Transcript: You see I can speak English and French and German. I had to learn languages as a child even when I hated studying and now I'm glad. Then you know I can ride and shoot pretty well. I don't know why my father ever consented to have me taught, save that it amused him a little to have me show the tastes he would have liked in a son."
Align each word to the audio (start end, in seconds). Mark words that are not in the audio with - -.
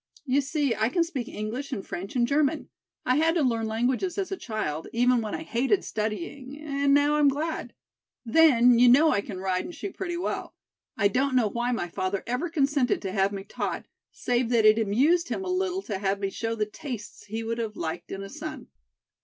You 0.25 0.41
see 0.41 0.73
I 0.73 0.89
can 0.89 1.03
speak 1.03 1.27
English 1.27 1.71
and 1.71 1.85
French 1.85 2.15
and 2.15 2.25
German. 2.27 2.69
I 3.05 3.17
had 3.17 3.35
to 3.35 3.43
learn 3.43 3.67
languages 3.67 4.17
as 4.17 4.31
a 4.31 4.35
child 4.35 4.87
even 4.91 5.21
when 5.21 5.35
I 5.35 5.43
hated 5.43 5.83
studying 5.83 6.57
and 6.57 6.91
now 6.95 7.17
I'm 7.17 7.27
glad. 7.27 7.75
Then 8.25 8.79
you 8.79 8.89
know 8.89 9.11
I 9.11 9.21
can 9.21 9.37
ride 9.39 9.63
and 9.63 9.75
shoot 9.75 9.95
pretty 9.95 10.17
well. 10.17 10.55
I 10.97 11.07
don't 11.07 11.35
know 11.35 11.47
why 11.49 11.71
my 11.71 11.87
father 11.87 12.23
ever 12.25 12.49
consented 12.49 12.99
to 13.03 13.11
have 13.11 13.31
me 13.31 13.43
taught, 13.43 13.85
save 14.11 14.49
that 14.49 14.65
it 14.65 14.79
amused 14.79 15.29
him 15.29 15.43
a 15.45 15.49
little 15.49 15.83
to 15.83 15.99
have 15.99 16.19
me 16.19 16.31
show 16.31 16.55
the 16.55 16.65
tastes 16.65 17.25
he 17.27 17.43
would 17.43 17.59
have 17.59 17.75
liked 17.77 18.11
in 18.11 18.23
a 18.23 18.29
son." 18.29 18.69